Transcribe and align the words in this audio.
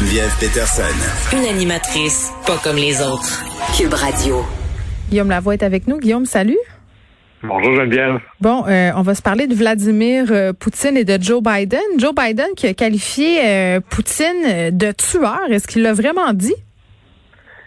Geneviève 0.00 0.34
Peterson. 0.40 1.36
Une 1.36 1.44
animatrice 1.44 2.32
pas 2.46 2.56
comme 2.64 2.76
les 2.76 3.02
autres. 3.02 3.44
Cube 3.76 3.92
Radio. 3.92 4.36
Guillaume 5.10 5.28
Lavoie 5.28 5.54
est 5.54 5.62
avec 5.62 5.86
nous. 5.88 5.98
Guillaume, 5.98 6.24
salut. 6.24 6.56
Bonjour 7.42 7.74
Geneviève. 7.74 8.18
Bon, 8.40 8.64
euh, 8.66 8.92
on 8.96 9.02
va 9.02 9.14
se 9.14 9.20
parler 9.20 9.46
de 9.46 9.54
Vladimir 9.54 10.24
euh, 10.30 10.54
Poutine 10.54 10.96
et 10.96 11.04
de 11.04 11.22
Joe 11.22 11.42
Biden. 11.42 11.80
Joe 11.98 12.14
Biden 12.14 12.46
qui 12.56 12.66
a 12.66 12.72
qualifié 12.72 13.40
euh, 13.44 13.80
Poutine 13.90 14.70
de 14.70 14.92
tueur. 14.92 15.50
Est-ce 15.50 15.68
qu'il 15.68 15.82
l'a 15.82 15.92
vraiment 15.92 16.32
dit? 16.32 16.56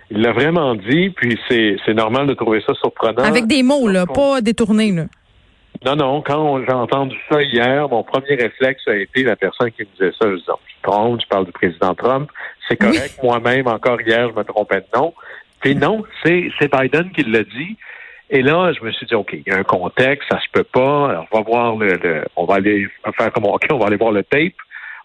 Il 0.10 0.22
l'a 0.22 0.34
vraiment 0.34 0.74
dit, 0.74 1.12
puis 1.16 1.38
c'est, 1.48 1.76
c'est 1.86 1.94
normal 1.94 2.26
de 2.26 2.34
trouver 2.34 2.64
ça 2.66 2.74
surprenant. 2.82 3.22
Avec 3.22 3.46
des 3.46 3.62
mots, 3.62 3.88
là, 3.88 4.08
pas 4.08 4.42
détournés. 4.42 4.92
Là. 4.92 5.06
Non, 5.86 5.98
non, 5.98 6.22
quand 6.22 6.64
j'ai 6.66 6.72
entendu 6.72 7.16
ça 7.30 7.42
hier, 7.42 7.90
mon 7.90 8.04
premier 8.04 8.36
réflexe 8.36 8.88
a 8.88 8.96
été 8.96 9.24
la 9.24 9.36
personne 9.36 9.70
qui 9.72 9.82
me 9.82 9.88
disait 9.88 10.18
ça. 10.18 10.30
Je 10.30 10.36
disais, 10.36 10.52
je 10.68 10.82
trompe, 10.82 11.20
je 11.22 11.28
parle 11.28 11.46
du 11.46 11.52
président 11.52 11.94
Trump. 11.94 12.32
C'est 12.68 12.78
correct. 12.78 13.20
Moi-même, 13.22 13.68
encore 13.68 14.00
hier, 14.02 14.30
je 14.30 14.34
me 14.34 14.44
trompais 14.44 14.80
de 14.80 14.98
nom. 14.98 15.14
Puis 15.60 15.76
non, 15.76 16.04
c'est, 16.24 16.52
Biden 16.62 17.12
qui 17.12 17.24
l'a 17.24 17.44
dit. 17.44 17.78
Et 18.30 18.42
là, 18.42 18.72
je 18.72 18.84
me 18.84 18.92
suis 18.92 19.06
dit, 19.06 19.14
OK, 19.14 19.34
il 19.34 19.44
y 19.46 19.52
a 19.52 19.58
un 19.58 19.64
contexte, 19.64 20.28
ça 20.30 20.40
se 20.40 20.48
peut 20.54 20.64
pas. 20.64 21.10
Alors, 21.10 21.28
on 21.32 21.38
va 21.38 21.44
voir 21.44 21.76
le, 21.76 22.24
on 22.38 22.46
va 22.46 22.56
aller 22.56 22.88
faire 23.18 23.32
comme 23.34 23.46
OK, 23.46 23.66
on 23.72 23.78
va 23.78 23.88
aller 23.88 23.98
voir 23.98 24.12
le 24.12 24.24
tape. 24.24 24.54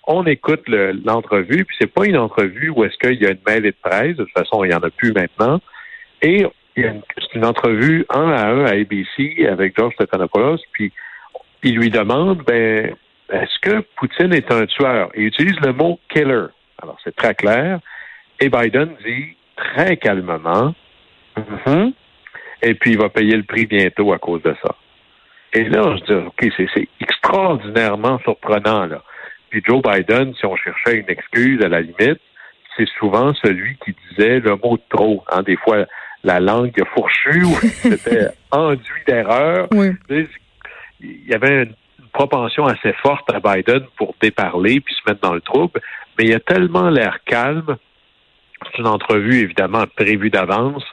On 0.06 0.24
écoute 0.26 0.62
l'entrevue, 0.68 1.64
puis 1.64 1.76
c'est 1.78 1.92
pas 1.92 2.06
une 2.06 2.16
entrevue 2.16 2.70
où 2.70 2.84
est-ce 2.84 2.96
qu'il 2.96 3.20
y 3.20 3.26
a 3.26 3.30
une 3.30 3.40
mêlée 3.46 3.72
de 3.72 3.76
presse. 3.82 4.16
De 4.16 4.24
toute 4.24 4.32
façon, 4.32 4.64
il 4.64 4.70
y 4.70 4.74
en 4.74 4.78
a 4.78 4.90
plus 4.90 5.12
maintenant. 5.12 5.60
Et 6.22 6.46
c'est 6.82 7.34
une 7.34 7.44
entrevue 7.44 8.04
un 8.10 8.30
à 8.30 8.46
un 8.48 8.64
à 8.64 8.72
ABC 8.72 9.46
avec 9.48 9.76
George 9.76 9.94
Stephanopoulos, 9.94 10.58
puis 10.72 10.92
il 11.62 11.76
lui 11.76 11.90
demande, 11.90 12.42
ben, 12.46 12.94
est-ce 13.30 13.58
que 13.60 13.80
Poutine 13.96 14.32
est 14.32 14.50
un 14.52 14.66
tueur? 14.66 15.10
Il 15.14 15.24
utilise 15.24 15.58
le 15.60 15.72
mot 15.72 15.98
killer. 16.08 16.46
Alors, 16.80 16.96
c'est 17.02 17.14
très 17.14 17.34
clair. 17.34 17.80
Et 18.40 18.48
Biden 18.48 18.90
dit 19.04 19.36
très 19.56 19.96
calmement, 19.96 20.74
mm-hmm. 21.36 21.92
et 22.62 22.74
puis 22.74 22.92
il 22.92 22.98
va 22.98 23.08
payer 23.08 23.36
le 23.36 23.42
prix 23.42 23.66
bientôt 23.66 24.12
à 24.12 24.18
cause 24.18 24.42
de 24.42 24.54
ça. 24.62 24.74
Et 25.52 25.64
là, 25.64 25.96
je 25.96 26.04
dis, 26.04 26.26
OK, 26.26 26.52
c'est 26.56 26.88
extraordinairement 27.00 28.18
surprenant, 28.20 28.86
là. 28.86 29.02
Puis 29.50 29.62
Joe 29.66 29.82
Biden, 29.82 30.34
si 30.34 30.44
on 30.44 30.56
cherchait 30.56 30.98
une 30.98 31.08
excuse 31.08 31.64
à 31.64 31.68
la 31.68 31.80
limite, 31.80 32.20
c'est 32.76 32.88
souvent 32.98 33.32
celui 33.42 33.76
qui 33.78 33.94
disait 34.10 34.40
le 34.40 34.56
mot 34.56 34.78
trop. 34.90 35.24
Hein. 35.32 35.42
Des 35.42 35.56
fois, 35.56 35.86
la 36.24 36.40
langue 36.40 36.82
fourchue 36.94 37.44
ou 37.44 37.54
c'était 37.62 38.28
enduit 38.50 39.02
d'erreur. 39.06 39.68
Il 41.00 41.28
y 41.28 41.34
avait 41.34 41.64
une 41.64 41.74
propension 42.12 42.66
assez 42.66 42.92
forte 42.94 43.30
à 43.32 43.40
Biden 43.40 43.84
pour 43.96 44.14
déparler 44.20 44.80
puis 44.80 44.94
se 44.94 45.08
mettre 45.08 45.20
dans 45.20 45.34
le 45.34 45.40
trouble, 45.40 45.80
mais 46.18 46.24
il 46.24 46.34
a 46.34 46.40
tellement 46.40 46.90
l'air 46.90 47.18
calme. 47.24 47.76
C'est 48.64 48.78
une 48.78 48.88
entrevue 48.88 49.40
évidemment 49.40 49.84
prévue 49.96 50.30
d'avance 50.30 50.84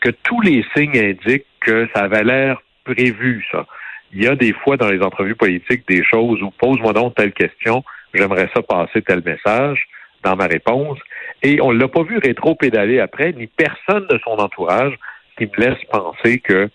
que 0.00 0.10
tous 0.10 0.40
les 0.40 0.64
signes 0.74 0.98
indiquent 0.98 1.46
que 1.60 1.88
ça 1.94 2.04
avait 2.04 2.24
l'air 2.24 2.60
prévu, 2.84 3.44
ça. 3.50 3.66
Il 4.12 4.22
y 4.22 4.28
a 4.28 4.36
des 4.36 4.52
fois 4.52 4.76
dans 4.76 4.88
les 4.88 5.02
entrevues 5.02 5.34
politiques 5.34 5.86
des 5.88 6.04
choses 6.04 6.40
où 6.42 6.50
pose-moi 6.50 6.92
donc 6.92 7.14
telle 7.16 7.32
question, 7.32 7.84
j'aimerais 8.14 8.48
ça 8.54 8.62
passer 8.62 9.02
tel 9.02 9.22
message 9.24 9.86
dans 10.22 10.36
ma 10.36 10.46
réponse. 10.46 10.98
Et 11.42 11.60
on 11.60 11.72
ne 11.72 11.78
l'a 11.78 11.88
pas 11.88 12.02
vu 12.02 12.18
rétro-pédaler 12.18 13.00
après, 13.00 13.32
ni 13.32 13.46
personne 13.46 14.06
de 14.10 14.18
son 14.24 14.32
entourage 14.32 14.94
qui 15.38 15.44
me 15.44 15.64
laisse 15.64 15.84
penser 15.90 16.38
que 16.40 16.68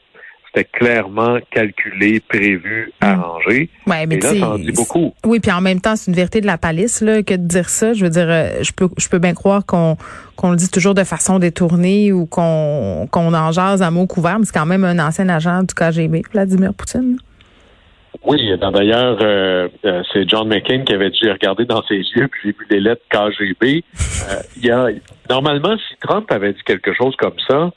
c'était 0.53 0.67
clairement 0.69 1.39
calculé, 1.49 2.19
prévu, 2.19 2.91
hmm. 3.01 3.05
arrangé. 3.05 3.69
Ouais, 3.87 4.05
mais 4.05 4.15
Et 4.15 4.19
là, 4.19 4.35
ça 4.35 4.49
en 4.51 4.57
dit 4.57 4.71
beaucoup. 4.71 5.13
Oui, 5.25 5.39
puis 5.39 5.51
en 5.51 5.61
même 5.61 5.79
temps, 5.79 5.95
c'est 5.95 6.11
une 6.11 6.15
vérité 6.15 6.41
de 6.41 6.45
la 6.45 6.57
palisse 6.57 7.01
là, 7.01 7.23
que 7.23 7.33
de 7.33 7.47
dire 7.47 7.69
ça. 7.69 7.93
Je 7.93 8.03
veux 8.03 8.09
dire, 8.09 8.27
euh, 8.29 8.61
je 8.61 8.71
peux, 8.73 8.89
je 8.97 9.07
peux 9.07 9.19
bien 9.19 9.33
croire 9.33 9.65
qu'on 9.65 9.97
qu'on 10.35 10.51
le 10.51 10.57
dit 10.57 10.69
toujours 10.69 10.93
de 10.93 11.03
façon 11.03 11.39
détournée 11.39 12.11
ou 12.11 12.25
qu'on 12.25 13.07
qu'on 13.11 13.33
en 13.33 13.51
jase 13.51 13.81
à 13.81 13.91
mots 13.91 14.07
couverts, 14.07 14.39
mais 14.39 14.45
c'est 14.45 14.53
quand 14.53 14.65
même 14.65 14.83
un 14.83 14.99
ancien 14.99 15.29
agent 15.29 15.63
du 15.63 15.73
KGB, 15.73 16.23
Vladimir 16.31 16.73
Poutine. 16.73 17.17
Oui, 18.23 18.55
d'ailleurs, 18.55 19.17
euh, 19.21 19.67
euh, 19.83 20.03
c'est 20.13 20.29
John 20.29 20.47
McCain 20.47 20.83
qui 20.83 20.93
avait 20.93 21.09
dû 21.09 21.31
regarder 21.31 21.65
dans 21.65 21.81
ses 21.83 21.97
yeux, 21.97 22.27
puis 22.27 22.41
j'ai 22.43 22.49
vu 22.51 22.67
les 22.69 22.79
lettres 22.79 23.01
KGB. 23.09 23.83
Euh, 24.29 24.35
il 24.57 24.65
y 24.65 24.69
a, 24.69 24.89
normalement, 25.27 25.75
si 25.77 25.95
Trump 25.99 26.31
avait 26.31 26.53
dit 26.53 26.61
quelque 26.63 26.93
chose 26.93 27.15
comme 27.15 27.39
ça, 27.47 27.71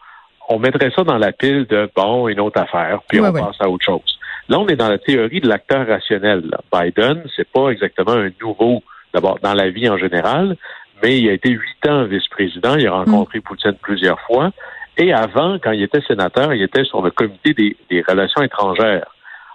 on 0.50 0.58
mettrait 0.58 0.92
ça 0.94 1.02
dans 1.02 1.16
la 1.16 1.32
pile 1.32 1.64
de 1.64 1.88
bon, 1.96 2.28
une 2.28 2.40
autre 2.40 2.60
affaire, 2.60 3.00
puis 3.08 3.20
on 3.20 3.32
passe 3.32 3.56
à 3.58 3.70
autre 3.70 3.84
chose. 3.86 4.18
Là, 4.50 4.60
on 4.60 4.66
est 4.68 4.76
dans 4.76 4.90
la 4.90 4.98
théorie 4.98 5.40
de 5.40 5.48
l'acteur 5.48 5.86
rationnel. 5.86 6.54
Biden, 6.70 7.24
c'est 7.34 7.48
pas 7.48 7.70
exactement 7.70 8.12
un 8.12 8.28
nouveau, 8.42 8.82
d'abord, 9.14 9.38
dans 9.42 9.54
la 9.54 9.70
vie 9.70 9.88
en 9.88 9.96
général, 9.96 10.58
mais 11.02 11.18
il 11.18 11.28
a 11.30 11.32
été 11.32 11.48
huit 11.48 11.88
ans 11.88 12.04
vice-président, 12.04 12.76
il 12.76 12.86
a 12.86 12.92
rencontré 12.92 13.38
mm. 13.38 13.42
Poutine 13.42 13.76
plusieurs 13.80 14.20
fois, 14.20 14.50
et 14.98 15.14
avant, 15.14 15.58
quand 15.58 15.72
il 15.72 15.82
était 15.82 16.02
sénateur, 16.02 16.52
il 16.52 16.62
était 16.62 16.84
sur 16.84 17.00
le 17.00 17.10
comité 17.10 17.54
des 17.54 18.04
relations 18.06 18.42
étrangères. 18.42 19.13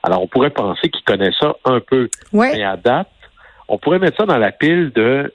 Alors, 0.10 0.24
on 0.24 0.28
pourrait 0.28 0.50
penser 0.50 0.90
qu'il 0.90 1.04
connaît 1.04 1.30
ça 1.40 1.54
un 1.66 1.80
peu. 1.80 2.10
Mais 2.34 2.64
à 2.64 2.78
date, 2.78 3.10
on 3.68 3.78
pourrait 3.78 4.00
mettre 4.00 4.18
ça 4.18 4.26
dans 4.26 4.40
la 4.40 4.52
pile 4.52 4.92
de 4.96 5.32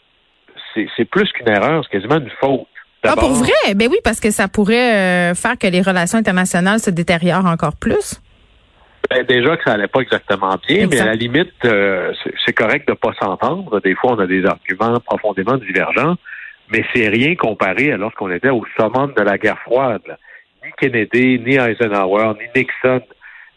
c'est 0.97 1.05
plus 1.05 1.31
qu'une 1.31 1.49
erreur, 1.49 1.85
c'est 1.85 1.97
quasiment 1.97 2.19
une 2.19 2.31
faute. 2.41 2.67
Ah, 3.05 3.15
pour 3.17 3.35
vrai? 3.35 3.75
Ben 3.77 3.87
oui, 3.89 3.99
parce 4.03 4.19
que 4.19 4.33
ça 4.33 4.49
pourrait 4.49 5.31
euh, 5.31 5.35
faire 5.35 5.57
que 5.57 5.69
les 5.69 5.81
relations 5.81 6.19
internationales 6.19 6.81
se 6.81 6.91
détériorent 6.91 7.47
encore 7.47 7.77
plus. 7.77 8.21
Ben, 9.09 9.25
déjà 9.25 9.57
que 9.57 9.63
ça 9.63 9.75
allait 9.75 9.87
pas 9.87 10.01
exactement 10.01 10.57
bien, 10.67 10.89
mais 10.91 10.99
à 10.99 11.05
la 11.05 11.15
limite, 11.15 11.53
euh, 11.67 12.13
c'est 12.45 12.55
correct 12.55 12.89
de 12.89 12.95
pas 12.95 13.13
s'entendre. 13.23 13.81
Des 13.81 13.95
fois, 13.95 14.15
on 14.15 14.19
a 14.19 14.27
des 14.27 14.45
arguments 14.45 14.99
profondément 14.99 15.57
divergents, 15.57 16.17
mais 16.73 16.85
c'est 16.93 17.07
rien 17.07 17.37
comparé 17.37 17.93
à 17.93 17.97
lorsqu'on 17.97 18.33
était 18.33 18.51
au 18.51 18.65
summum 18.77 19.13
de 19.15 19.23
la 19.23 19.39
guerre 19.39 19.61
froide. 19.61 20.17
Ni 20.65 20.73
Kennedy, 20.79 21.39
ni 21.39 21.55
Eisenhower, 21.55 22.33
ni 22.41 22.63
Nixon 22.63 23.03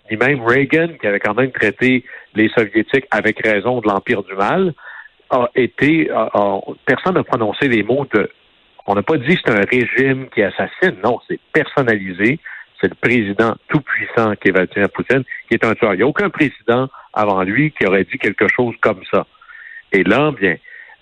ni 0.10 0.18
même 0.18 0.42
Reagan, 0.42 0.90
qui 1.00 1.08
avait 1.08 1.20
quand 1.20 1.34
même 1.34 1.52
traité 1.52 2.04
les 2.36 2.50
Soviétiques 2.50 3.06
avec 3.12 3.46
raison 3.46 3.82
de 3.82 3.88
l'Empire 3.88 4.24
du 4.24 4.34
Mal, 4.36 4.74
a 5.30 5.50
été, 5.56 6.10
personne 6.86 7.16
n'a 7.16 7.24
prononcé 7.24 7.68
les 7.68 7.84
mots 7.84 8.06
de, 8.14 8.30
on 8.86 8.96
n'a 8.96 9.04
pas 9.04 9.18
dit 9.18 9.38
c'est 9.46 9.52
un 9.52 9.66
régime 9.70 10.30
qui 10.30 10.42
assassine, 10.42 10.96
non, 11.04 11.20
c'est 11.28 11.40
personnalisé, 11.52 12.40
c'est 12.80 12.88
le 12.88 12.96
président 12.96 13.56
tout-puissant 13.68 14.36
qui 14.36 14.50
est 14.50 14.52
Vladimir 14.52 14.90
Poutine, 14.90 15.24
qui 15.50 15.56
est 15.56 15.66
un 15.66 15.74
tueur. 15.74 15.94
Il 15.94 15.98
n'y 15.98 16.04
a 16.04 16.08
aucun 16.08 16.30
président 16.30 16.88
avant 17.14 17.44
lui 17.44 17.72
qui 17.72 17.86
aurait 17.86 18.06
dit 18.06 18.18
quelque 18.18 18.48
chose 18.48 18.76
comme 18.82 19.02
ça. 19.12 19.26
Et 19.92 20.04
là, 20.04 20.32
bien, 20.32 20.56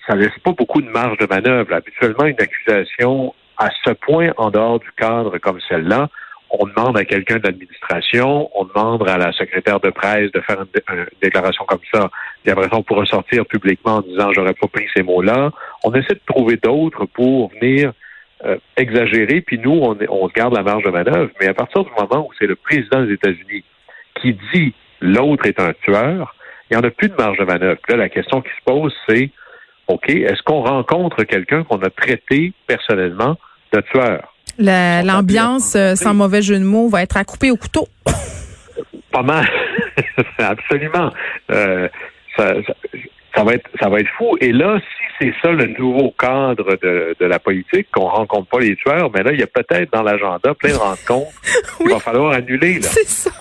ça 0.07 0.15
ne 0.15 0.21
laisse 0.21 0.39
pas 0.43 0.51
beaucoup 0.53 0.81
de 0.81 0.89
marge 0.89 1.17
de 1.17 1.27
manœuvre. 1.27 1.73
Habituellement, 1.73 2.25
une 2.25 2.39
accusation 2.39 3.33
à 3.57 3.69
ce 3.83 3.91
point 3.91 4.31
en 4.37 4.51
dehors 4.51 4.79
du 4.79 4.91
cadre 4.97 5.37
comme 5.37 5.59
celle-là, 5.69 6.09
on 6.49 6.65
demande 6.65 6.97
à 6.97 7.05
quelqu'un 7.05 7.37
d'administration, 7.37 8.49
on 8.55 8.65
demande 8.65 9.07
à 9.07 9.17
la 9.17 9.31
secrétaire 9.33 9.79
de 9.79 9.89
presse 9.89 10.31
de 10.31 10.41
faire 10.41 10.57
une, 10.61 11.05
déclaration 11.21 11.65
comme 11.65 11.79
ça, 11.93 12.09
puis 12.43 12.51
après 12.51 12.69
ça, 12.69 12.77
on 12.77 12.83
pourra 12.83 13.05
sortir 13.05 13.45
publiquement 13.45 13.97
en 13.97 14.01
disant 14.01 14.31
j'aurais 14.33 14.53
pas 14.53 14.67
pris 14.67 14.87
ces 14.95 15.03
mots-là. 15.03 15.51
On 15.83 15.93
essaie 15.93 16.13
de 16.13 16.21
trouver 16.25 16.57
d'autres 16.57 17.05
pour 17.05 17.49
venir 17.49 17.93
euh, 18.45 18.57
exagérer, 18.77 19.41
puis 19.41 19.57
nous, 19.57 19.71
on, 19.71 19.97
on 20.09 20.27
garde 20.27 20.55
la 20.55 20.63
marge 20.63 20.83
de 20.83 20.91
manœuvre. 20.91 21.31
Mais 21.39 21.47
à 21.47 21.53
partir 21.53 21.83
du 21.83 21.91
moment 21.99 22.27
où 22.27 22.31
c'est 22.39 22.47
le 22.47 22.55
président 22.55 23.03
des 23.03 23.13
États-Unis 23.13 23.63
qui 24.21 24.37
dit 24.53 24.73
l'autre 25.01 25.45
est 25.45 25.59
un 25.59 25.73
tueur, 25.83 26.35
il 26.69 26.77
n'y 26.77 26.83
en 26.83 26.87
a 26.87 26.91
plus 26.91 27.09
de 27.09 27.15
marge 27.15 27.37
de 27.37 27.45
manœuvre. 27.45 27.79
là, 27.89 27.95
la 27.95 28.09
question 28.09 28.41
qui 28.41 28.49
se 28.49 28.63
pose, 28.65 28.93
c'est 29.07 29.29
OK, 29.87 30.09
est-ce 30.09 30.41
qu'on 30.43 30.61
rencontre 30.61 31.23
quelqu'un 31.23 31.63
qu'on 31.63 31.77
a 31.77 31.89
traité 31.89 32.53
personnellement 32.67 33.37
de 33.71 33.81
tueur? 33.81 34.34
L'ambiance, 34.57 35.75
euh, 35.75 35.95
sans 35.95 36.13
mauvais 36.13 36.41
jeu 36.41 36.57
de 36.57 36.63
mots, 36.63 36.87
va 36.87 37.01
être 37.01 37.17
à 37.17 37.23
couper 37.23 37.51
au 37.51 37.57
couteau. 37.57 37.87
Pas 39.11 39.21
mal. 39.21 39.47
Absolument. 40.37 41.11
Euh, 41.51 41.87
ça, 42.37 43.43
va 43.43 43.53
être, 43.53 43.69
ça 43.79 43.89
va 43.89 43.99
être 43.99 44.09
fou. 44.17 44.37
Et 44.41 44.51
là, 44.51 44.79
si 44.79 45.05
c'est 45.19 45.33
ça 45.41 45.51
le 45.51 45.67
nouveau 45.67 46.13
cadre 46.17 46.77
de, 46.81 47.25
la 47.25 47.39
politique, 47.39 47.87
qu'on 47.91 48.07
rencontre 48.07 48.49
pas 48.49 48.59
les 48.59 48.75
tueurs, 48.75 49.09
mais 49.13 49.23
là, 49.23 49.31
il 49.31 49.39
y 49.39 49.43
a 49.43 49.47
peut-être 49.47 49.91
dans 49.93 50.03
l'agenda 50.03 50.53
plein 50.53 50.71
de 50.71 50.77
rencontres 50.77 51.41
qu'il 51.77 51.89
va 51.89 51.99
falloir 51.99 52.33
annuler. 52.33 52.81
C'est 52.81 53.07
ça. 53.07 53.31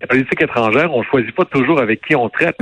La 0.00 0.06
politique 0.06 0.42
étrangère, 0.42 0.92
on 0.94 1.02
choisit 1.02 1.34
pas 1.34 1.44
toujours 1.44 1.80
avec 1.80 2.00
qui 2.06 2.16
on 2.16 2.28
traite. 2.28 2.56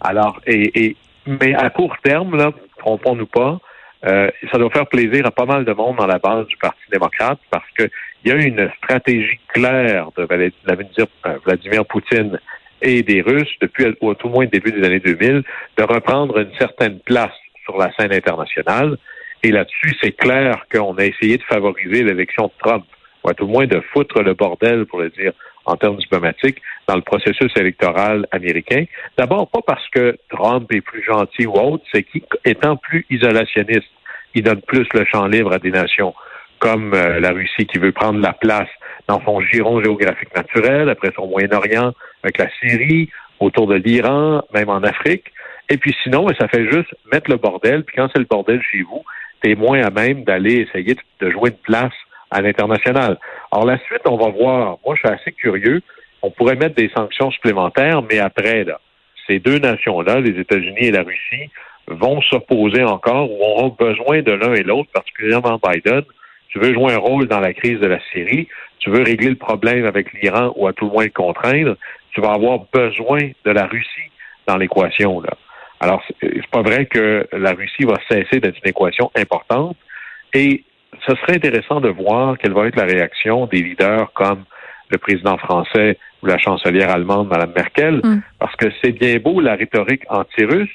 Alors, 0.00 0.40
et, 0.46 0.96
Mais 1.26 1.54
à 1.54 1.70
court 1.70 1.96
terme, 2.02 2.36
là, 2.36 2.52
trompons-nous 2.78 3.26
pas, 3.26 3.58
euh, 4.04 4.30
ça 4.52 4.58
doit 4.58 4.70
faire 4.70 4.86
plaisir 4.86 5.26
à 5.26 5.30
pas 5.30 5.46
mal 5.46 5.64
de 5.64 5.72
monde 5.72 5.96
dans 5.96 6.06
la 6.06 6.18
base 6.18 6.46
du 6.46 6.56
Parti 6.56 6.80
démocrate 6.92 7.38
parce 7.50 7.68
qu'il 7.76 7.90
y 8.24 8.30
a 8.30 8.34
une 8.34 8.70
stratégie 8.78 9.38
claire 9.48 10.10
de 10.16 10.26
euh, 10.30 11.38
Vladimir 11.44 11.86
Poutine 11.86 12.38
et 12.82 13.02
des 13.02 13.22
Russes 13.22 13.54
depuis 13.60 13.86
au 14.00 14.14
tout 14.14 14.28
moins 14.28 14.44
le 14.44 14.50
début 14.50 14.72
des 14.72 14.84
années 14.84 15.00
2000 15.00 15.42
de 15.78 15.82
reprendre 15.82 16.38
une 16.38 16.54
certaine 16.58 17.00
place 17.00 17.32
sur 17.64 17.78
la 17.78 17.90
scène 17.94 18.12
internationale. 18.12 18.96
Et 19.42 19.50
là-dessus, 19.50 19.96
c'est 20.02 20.12
clair 20.12 20.66
qu'on 20.72 20.94
a 20.96 21.04
essayé 21.04 21.38
de 21.38 21.42
favoriser 21.42 22.02
l'élection 22.02 22.46
de 22.46 22.52
Trump, 22.58 22.84
ou 23.24 23.28
à 23.28 23.34
tout 23.34 23.46
moins 23.46 23.66
de 23.66 23.80
foutre 23.92 24.22
le 24.22 24.34
bordel, 24.34 24.86
pour 24.86 25.00
le 25.00 25.10
dire 25.10 25.32
en 25.66 25.76
termes 25.76 25.96
diplomatiques, 25.96 26.62
dans 26.88 26.96
le 26.96 27.02
processus 27.02 27.52
électoral 27.56 28.26
américain. 28.30 28.84
D'abord, 29.18 29.48
pas 29.48 29.60
parce 29.66 29.86
que 29.88 30.16
Trump 30.30 30.72
est 30.72 30.80
plus 30.80 31.04
gentil 31.04 31.46
ou 31.46 31.54
autre, 31.54 31.84
c'est 31.92 32.04
qu'étant 32.04 32.76
plus 32.76 33.04
isolationniste, 33.10 33.90
il 34.34 34.42
donne 34.42 34.62
plus 34.62 34.86
le 34.94 35.04
champ 35.04 35.26
libre 35.26 35.52
à 35.52 35.58
des 35.58 35.70
nations 35.70 36.14
comme 36.58 36.94
euh, 36.94 37.20
la 37.20 37.32
Russie 37.32 37.66
qui 37.66 37.78
veut 37.78 37.92
prendre 37.92 38.20
la 38.20 38.32
place 38.32 38.68
dans 39.08 39.22
son 39.24 39.40
giron 39.40 39.82
géographique 39.82 40.34
naturel, 40.34 40.88
après 40.88 41.12
son 41.14 41.26
Moyen-Orient, 41.26 41.92
avec 42.22 42.38
la 42.38 42.48
Syrie, 42.60 43.10
autour 43.40 43.66
de 43.66 43.74
l'Iran, 43.74 44.42
même 44.54 44.68
en 44.68 44.82
Afrique. 44.82 45.24
Et 45.68 45.76
puis 45.76 45.94
sinon, 46.02 46.26
ça 46.38 46.48
fait 46.48 46.70
juste 46.70 46.94
mettre 47.12 47.30
le 47.30 47.36
bordel, 47.36 47.84
puis 47.84 47.96
quand 47.96 48.08
c'est 48.12 48.18
le 48.18 48.26
bordel 48.28 48.62
chez 48.70 48.82
vous, 48.82 49.04
t'es 49.42 49.54
moins 49.54 49.82
à 49.82 49.90
même 49.90 50.24
d'aller 50.24 50.66
essayer 50.66 50.96
de 51.20 51.30
jouer 51.30 51.50
une 51.50 51.56
place 51.56 51.92
à 52.30 52.40
l'international. 52.40 53.18
Alors 53.52 53.66
la 53.66 53.78
suite, 53.78 54.02
on 54.06 54.16
va 54.16 54.30
voir. 54.30 54.78
Moi, 54.84 54.94
je 54.94 55.00
suis 55.00 55.08
assez 55.08 55.32
curieux. 55.32 55.82
On 56.22 56.30
pourrait 56.30 56.56
mettre 56.56 56.74
des 56.74 56.90
sanctions 56.94 57.30
supplémentaires, 57.30 58.02
mais 58.02 58.18
après, 58.18 58.64
là, 58.64 58.80
ces 59.26 59.38
deux 59.38 59.58
nations-là, 59.58 60.20
les 60.20 60.38
États-Unis 60.40 60.86
et 60.86 60.90
la 60.90 61.02
Russie, 61.02 61.50
vont 61.88 62.20
s'opposer 62.22 62.82
encore 62.82 63.30
ou 63.30 63.42
auront 63.42 63.68
besoin 63.68 64.22
de 64.22 64.32
l'un 64.32 64.54
et 64.54 64.62
l'autre, 64.62 64.90
particulièrement 64.92 65.60
Biden. 65.62 66.02
Tu 66.48 66.58
veux 66.58 66.72
jouer 66.72 66.94
un 66.94 66.98
rôle 66.98 67.26
dans 67.28 67.40
la 67.40 67.52
crise 67.52 67.78
de 67.80 67.86
la 67.86 68.00
Syrie, 68.12 68.48
tu 68.78 68.90
veux 68.90 69.02
régler 69.02 69.30
le 69.30 69.36
problème 69.36 69.86
avec 69.86 70.12
l'Iran 70.14 70.52
ou 70.56 70.66
à 70.66 70.72
tout 70.72 70.86
le 70.86 70.92
moins 70.92 71.04
le 71.04 71.10
contraindre, 71.10 71.76
tu 72.12 72.20
vas 72.20 72.32
avoir 72.32 72.60
besoin 72.72 73.20
de 73.44 73.50
la 73.50 73.66
Russie 73.66 74.10
dans 74.46 74.56
l'équation. 74.56 75.20
Là. 75.20 75.34
Alors, 75.80 76.02
c'est 76.20 76.46
pas 76.50 76.62
vrai 76.62 76.86
que 76.86 77.26
la 77.32 77.52
Russie 77.52 77.84
va 77.84 77.96
cesser 78.08 78.40
d'être 78.40 78.56
une 78.64 78.70
équation 78.70 79.10
importante. 79.16 79.76
Et 80.32 80.64
ce 81.06 81.14
serait 81.16 81.36
intéressant 81.36 81.80
de 81.80 81.88
voir 81.88 82.36
quelle 82.38 82.52
va 82.52 82.66
être 82.66 82.76
la 82.76 82.84
réaction 82.84 83.46
des 83.46 83.62
leaders 83.62 84.12
comme 84.12 84.44
le 84.90 84.98
président 84.98 85.36
français 85.36 85.98
ou 86.22 86.26
la 86.26 86.38
chancelière 86.38 86.90
allemande, 86.90 87.28
Mme 87.28 87.52
Merkel, 87.54 88.00
mm. 88.02 88.22
parce 88.38 88.54
que 88.56 88.66
c'est 88.82 88.92
bien 88.92 89.16
beau 89.18 89.40
la 89.40 89.54
rhétorique 89.54 90.02
anti-russe, 90.08 90.70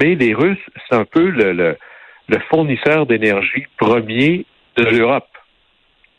mais 0.00 0.14
les 0.14 0.34
Russes, 0.34 0.58
c'est 0.88 0.96
un 0.96 1.04
peu 1.04 1.30
le, 1.30 1.52
le, 1.52 2.38
fournisseur 2.48 3.06
d'énergie 3.06 3.66
premier 3.76 4.46
de 4.76 4.84
l'Europe, 4.84 5.28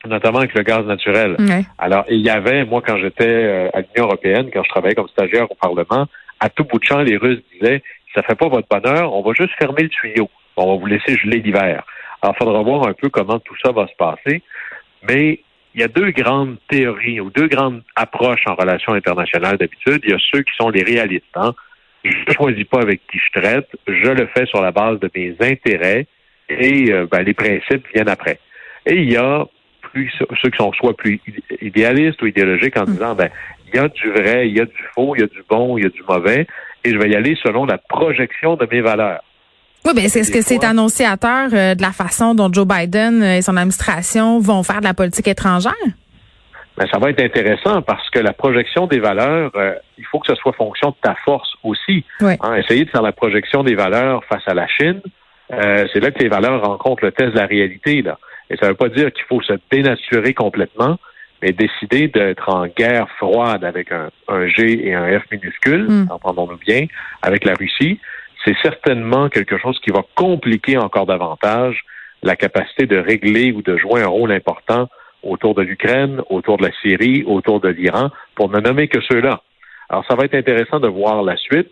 notamment 0.06 0.40
avec 0.40 0.54
le 0.54 0.64
gaz 0.64 0.86
naturel. 0.86 1.38
Alors, 1.78 2.06
il 2.10 2.20
y 2.20 2.30
avait, 2.30 2.66
moi, 2.66 2.82
quand 2.86 2.98
j'étais 2.98 3.26
euh, 3.26 3.70
à 3.74 3.80
l'Union 3.80 4.08
européenne, 4.08 4.50
quand 4.54 4.64
je 4.64 4.70
travaillais 4.70 4.96
comme 4.96 5.08
stagiaire 5.08 5.50
au 5.50 5.56
Parlement, 5.56 6.08
à 6.40 6.50
tout 6.50 6.66
bout 6.66 6.80
de 6.80 6.84
champ, 6.84 7.00
les 7.00 7.18
Russes 7.18 7.42
disaient, 7.54 7.82
ça 8.14 8.24
fait 8.24 8.36
pas 8.36 8.50
votre 8.50 8.68
bonheur, 8.68 9.14
on 9.14 9.22
va 9.22 9.32
juste 9.34 9.54
fermer 9.58 9.84
le 9.84 9.90
tuyau. 9.90 10.30
On 10.58 10.74
va 10.74 10.80
vous 10.80 10.86
laisser 10.86 11.16
geler 11.18 11.40
l'hiver. 11.40 11.84
Alors, 12.22 12.36
il 12.36 12.44
faudra 12.44 12.62
voir 12.62 12.88
un 12.88 12.94
peu 12.94 13.10
comment 13.10 13.40
tout 13.40 13.56
ça 13.64 13.72
va 13.72 13.88
se 13.88 13.96
passer. 13.96 14.42
Mais 15.08 15.40
il 15.74 15.82
y 15.82 15.84
a 15.84 15.88
deux 15.88 16.12
grandes 16.12 16.58
théories 16.70 17.20
ou 17.20 17.30
deux 17.30 17.48
grandes 17.48 17.82
approches 17.96 18.44
en 18.46 18.56
relations 18.56 18.94
internationales 18.94 19.58
d'habitude. 19.58 20.02
Il 20.04 20.12
y 20.12 20.14
a 20.14 20.20
ceux 20.32 20.42
qui 20.42 20.56
sont 20.56 20.70
les 20.70 20.84
réalistes. 20.84 21.26
Hein? 21.36 21.54
Je 22.04 22.10
ne 22.28 22.34
choisis 22.34 22.66
pas 22.66 22.82
avec 22.82 23.02
qui 23.08 23.20
je 23.20 23.40
traite, 23.40 23.70
je 23.88 24.10
le 24.10 24.28
fais 24.28 24.46
sur 24.48 24.62
la 24.62 24.72
base 24.72 25.00
de 25.00 25.10
mes 25.16 25.36
intérêts 25.40 26.08
et 26.50 26.92
euh, 26.92 27.08
ben, 27.10 27.22
les 27.22 27.34
principes 27.34 27.88
viennent 27.94 28.10
après. 28.10 28.40
Et 28.86 28.96
il 28.96 29.12
y 29.12 29.18
a 29.18 29.46
plus 29.82 30.12
ceux 30.42 30.50
qui 30.50 30.58
sont 30.58 30.74
soit 30.74 30.96
plus 30.96 31.22
idéalistes 31.62 32.22
ou 32.22 32.28
idéologiques 32.28 32.78
en 32.78 32.86
disant 32.86 33.14
ben 33.14 33.30
il 33.68 33.76
y 33.76 33.80
a 33.80 33.88
du 33.88 34.10
vrai, 34.12 34.48
il 34.48 34.58
y 34.58 34.62
a 34.62 34.66
du 34.66 34.84
faux, 34.96 35.16
il 35.16 35.22
y 35.22 35.24
a 35.24 35.28
du 35.28 35.44
bon, 35.50 35.78
il 35.78 35.84
y 35.84 35.88
a 35.88 35.90
du 35.90 36.04
mauvais, 36.04 36.48
et 36.84 36.90
je 36.90 36.98
vais 36.98 37.10
y 37.10 37.16
aller 37.16 37.38
selon 37.44 37.66
la 37.66 37.78
projection 37.78 38.56
de 38.56 38.68
mes 38.70 38.82
valeurs. 38.82 39.24
Oui, 39.86 39.94
mais 39.96 40.04
est-ce 40.06 40.32
que 40.32 40.42
c'est 40.42 40.64
annonciateur 40.64 41.50
euh, 41.54 41.76
de 41.76 41.82
la 41.82 41.92
façon 41.92 42.36
dont 42.36 42.52
Joe 42.52 42.68
Biden 42.68 43.24
et 43.24 43.42
son 43.42 43.58
administration 43.58 44.40
vont 44.40 44.64
faire 44.64 44.80
de 44.80 44.86
la 44.86 44.94
politique 44.94 45.28
étrangère? 45.28 45.74
Ben, 46.78 46.88
ça 46.92 47.00
va 47.00 47.10
être 47.10 47.22
intéressant 47.22 47.82
parce 47.82 48.10
que 48.12 48.20
la 48.20 48.34
projection 48.34 48.88
des 48.88 49.00
valeurs, 49.00 49.52
euh, 49.56 49.74
il 49.98 50.06
faut 50.06 50.20
que 50.20 50.28
ce 50.28 50.36
soit 50.36 50.54
fonction 50.54 50.90
de 50.90 50.96
ta 51.02 51.16
force 51.26 51.54
aussi. 51.64 52.06
Hein, 52.22 52.56
essayer 52.56 52.86
de 52.86 52.90
faire 52.90 53.02
la 53.02 53.12
projection 53.12 53.64
des 53.64 53.76
valeurs 53.76 54.24
face 54.26 54.44
à 54.48 54.54
la 54.54 54.68
Chine, 54.68 55.02
euh, 55.52 55.86
c'est 55.92 56.00
là 56.00 56.12
que 56.12 56.20
les 56.20 56.30
valeurs 56.30 56.64
rencontrent 56.64 57.04
le 57.04 57.12
test 57.12 57.34
de 57.34 57.38
la 57.38 57.46
réalité. 57.46 58.02
Là. 58.02 58.18
Et 58.50 58.56
ça 58.58 58.68
ne 58.68 58.72
veut 58.72 58.78
pas 58.78 58.90
dire 58.90 59.12
qu'il 59.12 59.26
faut 59.26 59.42
se 59.42 59.54
dénaturer 59.70 60.34
complètement, 60.34 60.98
mais 61.42 61.52
décider 61.52 62.08
d'être 62.08 62.50
en 62.50 62.68
guerre 62.68 63.08
froide 63.18 63.64
avec 63.64 63.92
un, 63.92 64.48
G 64.48 64.88
et 64.88 64.94
un 64.94 65.20
F 65.20 65.24
minuscule, 65.32 65.88
mm. 65.90 66.08
entendons-nous 66.10 66.58
bien, 66.58 66.86
avec 67.22 67.44
la 67.44 67.54
Russie, 67.54 68.00
c'est 68.46 68.56
certainement 68.62 69.30
quelque 69.30 69.58
chose 69.58 69.80
qui 69.80 69.92
va 69.92 70.02
compliquer 70.16 70.78
encore 70.78 71.06
davantage 71.06 71.84
la 72.24 72.36
capacité 72.36 72.86
de 72.86 72.98
régler 72.98 73.52
ou 73.52 73.62
de 73.62 73.78
jouer 73.78 74.02
un 74.02 74.08
rôle 74.08 74.32
important 74.32 74.88
autour 75.24 75.56
de 75.56 75.62
l'Ukraine, 75.62 76.22
autour 76.30 76.58
de 76.58 76.64
la 76.64 76.72
Syrie, 76.82 77.24
autour 77.26 77.60
de 77.60 77.70
l'Iran, 77.70 78.10
pour 78.36 78.50
ne 78.50 78.60
nommer 78.60 78.88
que 78.88 79.02
ceux-là. 79.02 79.42
Alors, 79.90 80.06
ça 80.08 80.16
va 80.16 80.26
être 80.26 80.36
intéressant 80.36 80.80
de 80.80 80.88
voir 80.88 81.24
la 81.24 81.38
suite, 81.38 81.72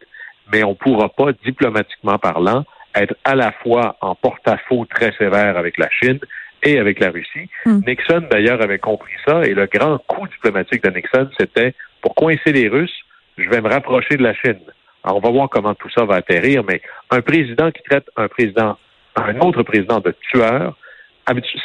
mais 0.52 0.64
on 0.64 0.72
ne 0.72 0.76
pourra 0.76 1.10
pas, 1.10 1.32
diplomatiquement 1.46 2.18
parlant, 2.18 2.66
être 2.96 3.16
à 3.24 3.36
la 3.36 3.52
fois 3.52 3.98
en 4.02 4.16
porte-à-faux 4.16 4.86
très 4.86 5.12
sévère 5.14 5.58
avec 5.58 5.78
la 5.78 5.90
Chine 5.90 6.20
et 6.64 6.78
avec 6.78 7.00
la 7.00 7.12
Russie. 7.12 7.50
Hmm. 7.66 7.80
Nixon, 7.88 8.28
d'ailleurs, 8.30 8.62
avait 8.62 8.80
compris 8.80 9.14
ça, 9.26 9.44
et 9.44 9.54
le 9.54 9.68
grand 9.68 9.98
coup 10.08 10.28
diplomatique 10.28 10.84
de 10.84 10.90
Nixon, 10.90 11.30
c'était 11.40 11.74
pour 12.02 12.16
coincer 12.16 12.52
les 12.52 12.68
Russes, 12.68 13.04
je 13.38 13.50
vais 13.50 13.62
me 13.62 13.70
rapprocher 13.70 14.18
de 14.18 14.24
la 14.24 14.34
Chine. 14.34 14.60
Alors, 15.04 15.18
on 15.18 15.22
va 15.22 15.32
voir 15.32 15.50
comment 15.50 15.74
tout 15.76 15.90
ça 15.90 16.06
va 16.06 16.16
atterrir, 16.16 16.64
mais 16.68 16.82
un 17.10 17.22
président 17.22 17.72
qui 17.72 17.82
traite 17.84 18.06
un 18.18 18.28
président, 18.28 18.78
un 19.16 19.40
autre 19.40 19.64
président 19.64 20.00
de 20.00 20.14
tueur, 20.32 20.76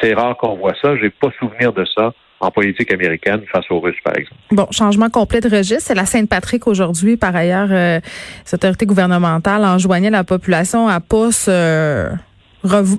c'est 0.01 0.15
rare 0.15 0.37
qu'on 0.37 0.57
voit 0.57 0.75
ça. 0.81 0.97
J'ai 0.97 1.11
pas 1.11 1.29
souvenir 1.39 1.73
de 1.73 1.85
ça 1.97 2.13
en 2.41 2.51
politique 2.51 2.93
américaine 2.93 3.43
face 3.51 3.65
aux 3.71 3.81
Russes, 3.81 4.01
par 4.05 4.17
exemple. 4.17 4.41
Bon, 4.51 4.67
changement 4.71 5.09
complet 5.09 5.41
de 5.41 5.49
registre. 5.49 5.85
C'est 5.87 5.95
la 5.95 6.05
Sainte-Patrick 6.05 6.67
aujourd'hui. 6.67 7.17
Par 7.17 7.35
ailleurs, 7.35 7.69
euh, 7.71 8.01
les 8.47 8.55
autorités 8.55 8.87
gouvernementales 8.87 9.65
enjoignaient 9.65 10.11
la 10.11 10.25
population 10.25 10.89
à 10.89 11.01
pas 11.01 11.33
se 11.33 12.11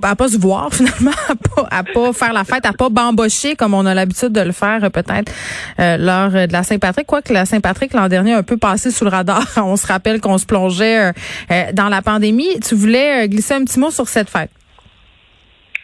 à 0.02 0.16
pas 0.16 0.28
se 0.28 0.38
voir 0.38 0.70
finalement, 0.72 1.10
à 1.28 1.34
pas, 1.34 1.68
à 1.70 1.84
pas 1.84 2.12
faire 2.12 2.32
la 2.32 2.44
fête, 2.44 2.66
à 2.66 2.72
pas 2.72 2.88
bambocher 2.88 3.56
comme 3.56 3.74
on 3.74 3.86
a 3.86 3.94
l'habitude 3.94 4.32
de 4.32 4.40
le 4.40 4.52
faire 4.52 4.84
euh, 4.84 4.90
peut-être 4.90 5.32
euh, 5.80 5.96
lors 5.96 6.30
de 6.30 6.52
la 6.52 6.62
Saint-Patrick. 6.62 7.06
Quoique 7.06 7.32
la 7.32 7.44
Saint-Patrick 7.44 7.92
l'an 7.92 8.08
dernier 8.08 8.34
a 8.34 8.38
un 8.38 8.42
peu 8.42 8.56
passé 8.56 8.90
sous 8.90 9.04
le 9.04 9.10
radar. 9.10 9.46
On 9.56 9.76
se 9.76 9.86
rappelle 9.86 10.20
qu'on 10.20 10.38
se 10.38 10.46
plongeait 10.46 11.08
euh, 11.08 11.72
dans 11.72 11.88
la 11.88 12.02
pandémie. 12.02 12.60
Tu 12.60 12.74
voulais 12.74 13.28
glisser 13.28 13.54
un 13.54 13.64
petit 13.64 13.78
mot 13.78 13.90
sur 13.90 14.08
cette 14.08 14.30
fête? 14.30 14.50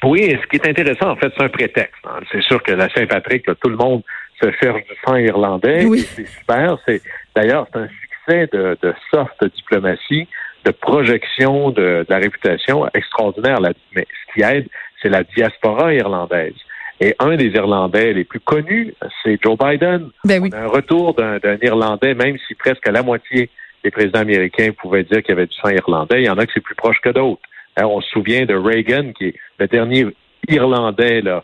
Oui, 0.05 0.37
ce 0.43 0.47
qui 0.49 0.57
est 0.57 0.69
intéressant, 0.69 1.11
en 1.11 1.17
fait, 1.17 1.33
c'est 1.37 1.45
un 1.45 1.49
prétexte. 1.49 2.03
Hein. 2.05 2.21
C'est 2.33 2.43
sûr 2.43 2.61
que 2.63 2.73
la 2.73 2.89
Saint-Patrick, 2.93 3.45
tout 3.45 3.69
le 3.69 3.77
monde 3.77 4.03
se 4.43 4.51
cherche 4.61 4.83
du 4.85 4.95
sang 5.07 5.17
irlandais. 5.17 5.85
Oui. 5.85 6.07
C'est 6.17 6.27
super. 6.27 6.77
C'est 6.87 7.01
d'ailleurs 7.35 7.67
c'est 7.73 7.81
un 7.81 7.89
de, 8.29 8.77
de 8.81 8.95
soft 9.11 9.45
diplomatie 9.57 10.29
de 10.65 10.71
projection 10.71 11.71
de, 11.71 12.07
la 12.09 12.19
réputation 12.19 12.87
extraordinaire. 12.95 13.59
Mais 13.95 14.07
ce 14.07 14.33
qui 14.33 14.43
aide, 14.43 14.69
c'est 15.01 15.09
la 15.09 15.25
diaspora 15.25 15.95
irlandaise. 15.95 16.55
Et 17.01 17.17
un 17.19 17.35
des 17.37 17.49
Irlandais 17.49 18.13
les 18.13 18.25
plus 18.25 18.39
connus, 18.39 18.95
c'est 19.23 19.43
Joe 19.43 19.59
Biden. 19.59 20.11
Ben 20.25 20.49
un 20.55 20.69
retour 20.69 21.15
d'un 21.15 21.57
Irlandais, 21.61 22.15
même 22.15 22.37
si 22.47 22.55
presque 22.55 22.87
la 22.87 23.03
moitié 23.03 23.51
des 23.83 23.91
présidents 23.91 24.21
américains 24.21 24.71
pouvaient 24.71 25.03
dire 25.03 25.23
qu'il 25.23 25.31
y 25.31 25.33
avait 25.33 25.47
du 25.47 25.57
sang 25.57 25.71
irlandais, 25.71 26.23
il 26.23 26.27
y 26.27 26.31
en 26.31 26.39
a 26.39 26.47
qui 26.47 26.53
c'est 26.55 26.61
plus 26.61 26.77
proche 26.77 27.01
que 27.03 27.09
d'autres. 27.09 27.43
Hein, 27.77 27.87
on 27.87 28.01
se 28.01 28.09
souvient 28.11 28.45
de 28.45 28.55
Reagan, 28.55 29.13
qui 29.19 29.29
est 29.29 29.35
le 29.59 29.67
dernier 29.67 30.07
Irlandais 30.49 31.23
là, 31.23 31.43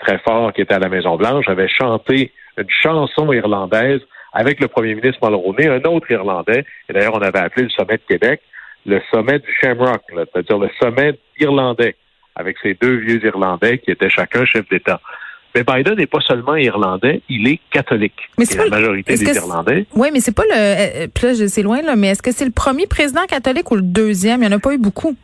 très 0.00 0.18
fort 0.18 0.52
qui 0.52 0.62
était 0.62 0.74
à 0.74 0.80
la 0.80 0.88
Maison-Blanche, 0.88 1.48
avait 1.48 1.68
chanté 1.68 2.32
une 2.56 2.70
chanson 2.82 3.32
irlandaise 3.32 4.00
avec 4.36 4.60
le 4.60 4.68
premier 4.68 4.94
ministre 4.94 5.18
Mulroney, 5.22 5.66
un 5.66 5.82
autre 5.90 6.10
Irlandais, 6.10 6.64
et 6.88 6.92
d'ailleurs 6.92 7.14
on 7.14 7.22
avait 7.22 7.40
appelé 7.40 7.64
le 7.64 7.70
sommet 7.70 7.96
de 7.96 8.02
Québec 8.06 8.40
le 8.86 9.00
sommet 9.10 9.38
du 9.40 9.48
Shamrock, 9.60 10.02
c'est-à-dire 10.10 10.58
le 10.58 10.70
sommet 10.80 11.18
irlandais, 11.38 11.96
avec 12.34 12.56
ces 12.62 12.74
deux 12.74 12.96
vieux 12.96 13.24
Irlandais 13.24 13.78
qui 13.78 13.90
étaient 13.90 14.08
chacun 14.08 14.44
chef 14.44 14.68
d'État. 14.68 15.00
Mais 15.54 15.64
Biden 15.64 15.94
n'est 15.94 16.06
pas 16.06 16.20
seulement 16.20 16.54
irlandais, 16.54 17.22
il 17.28 17.48
est 17.48 17.60
catholique. 17.70 18.28
Mais 18.38 18.44
c'est 18.44 18.58
la 18.58 18.68
majorité 18.68 19.16
des 19.16 19.34
Irlandais. 19.34 19.86
Oui, 19.94 20.08
mais 20.12 20.20
c'est 20.20 20.34
pas 20.34 20.44
le. 20.44 21.04
Euh, 21.04 21.06
puis 21.12 21.26
là, 21.26 21.48
c'est 21.48 21.62
loin, 21.62 21.80
là, 21.80 21.96
mais 21.96 22.08
est-ce 22.08 22.22
que 22.22 22.30
c'est 22.30 22.44
le 22.44 22.50
premier 22.50 22.86
président 22.86 23.24
catholique 23.26 23.70
ou 23.70 23.76
le 23.76 23.82
deuxième? 23.82 24.42
Il 24.42 24.48
n'y 24.48 24.54
en 24.54 24.58
a 24.58 24.60
pas 24.60 24.74
eu 24.74 24.78
beaucoup. 24.78 25.16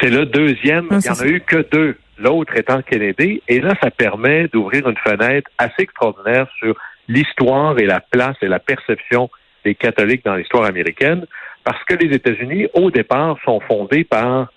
C'est 0.00 0.10
le 0.10 0.26
deuxième. 0.26 0.88
il 0.90 0.98
n'y 0.98 1.08
en 1.08 1.20
a 1.20 1.26
eu 1.26 1.40
que 1.40 1.64
deux. 1.70 1.96
L'autre 2.18 2.56
étant 2.56 2.80
Kennedy. 2.82 3.42
Et 3.48 3.60
là, 3.60 3.74
ça 3.82 3.90
permet 3.90 4.48
d'ouvrir 4.48 4.88
une 4.88 4.96
fenêtre 4.98 5.50
assez 5.58 5.82
extraordinaire 5.82 6.46
sur 6.58 6.76
l'histoire 7.08 7.78
et 7.78 7.86
la 7.86 8.00
place 8.00 8.36
et 8.42 8.48
la 8.48 8.58
perception 8.58 9.30
des 9.64 9.74
catholiques 9.74 10.24
dans 10.24 10.36
l'histoire 10.36 10.64
américaine 10.64 11.26
Parce 11.64 11.82
que 11.84 11.94
les 11.94 12.14
États-Unis, 12.14 12.68
au 12.74 12.90
départ, 12.90 13.36
sont 13.44 13.60
fondés 13.60 14.04
par, 14.04 14.48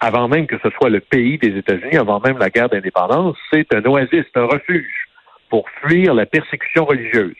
avant 0.00 0.28
même 0.28 0.46
que 0.46 0.56
ce 0.62 0.70
soit 0.70 0.90
le 0.90 1.00
pays 1.00 1.38
des 1.38 1.56
États-Unis, 1.58 1.96
avant 1.96 2.20
même 2.20 2.38
la 2.38 2.50
guerre 2.50 2.68
d'indépendance, 2.68 3.36
c'est 3.52 3.72
un 3.74 3.84
oasis, 3.84 4.24
un 4.34 4.44
refuge 4.44 5.08
pour 5.48 5.68
fuir 5.82 6.14
la 6.14 6.26
persécution 6.26 6.84
religieuse. 6.84 7.36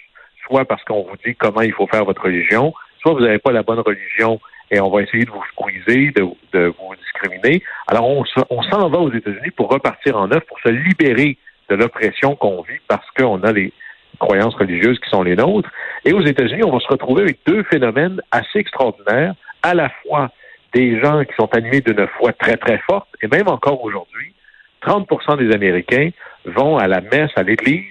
Soit 0.46 0.64
parce 0.64 0.84
qu'on 0.84 1.02
vous 1.02 1.16
dit 1.24 1.34
comment 1.34 1.62
il 1.62 1.72
faut 1.72 1.86
faire 1.86 2.04
votre 2.04 2.22
religion, 2.22 2.72
soit 3.00 3.14
vous 3.14 3.20
n'avez 3.20 3.38
pas 3.38 3.52
la 3.52 3.62
bonne 3.62 3.80
religion 3.80 4.40
et 4.70 4.80
on 4.80 4.90
va 4.90 5.02
essayer 5.02 5.24
de 5.24 5.30
vous 5.30 5.44
squeezer, 5.52 6.12
de, 6.14 6.26
de 6.52 6.66
vous 6.66 6.94
discriminer. 6.96 7.62
Alors 7.86 8.08
on, 8.08 8.24
on 8.50 8.62
s'en 8.62 8.88
va 8.88 8.98
aux 8.98 9.12
États-Unis 9.12 9.50
pour 9.56 9.70
repartir 9.70 10.16
en 10.16 10.28
neuf, 10.28 10.44
pour 10.46 10.58
se 10.60 10.68
libérer 10.68 11.36
de 11.68 11.74
l'oppression 11.74 12.36
qu'on 12.36 12.62
vit 12.62 12.80
parce 12.88 13.08
qu'on 13.16 13.42
a 13.42 13.52
les 13.52 13.72
croyances 14.16 14.54
religieuses 14.54 14.98
qui 14.98 15.10
sont 15.10 15.22
les 15.22 15.36
nôtres. 15.36 15.70
Et 16.04 16.12
aux 16.12 16.24
États-Unis, 16.24 16.62
on 16.64 16.72
va 16.72 16.80
se 16.80 16.88
retrouver 16.88 17.22
avec 17.22 17.38
deux 17.46 17.62
phénomènes 17.64 18.20
assez 18.30 18.58
extraordinaires, 18.58 19.34
à 19.62 19.74
la 19.74 19.90
fois 20.02 20.30
des 20.74 21.00
gens 21.00 21.24
qui 21.24 21.34
sont 21.38 21.52
animés 21.54 21.80
d'une 21.80 22.06
foi 22.18 22.32
très, 22.32 22.56
très 22.56 22.78
forte, 22.78 23.08
et 23.22 23.28
même 23.28 23.48
encore 23.48 23.82
aujourd'hui, 23.82 24.34
30 24.82 25.38
des 25.38 25.54
Américains 25.54 26.10
vont 26.44 26.76
à 26.76 26.86
la 26.86 27.00
messe, 27.00 27.30
à 27.36 27.42
l'église, 27.42 27.84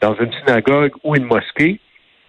dans 0.00 0.14
une 0.14 0.32
synagogue 0.32 0.92
ou 1.04 1.14
une 1.14 1.26
mosquée, 1.26 1.78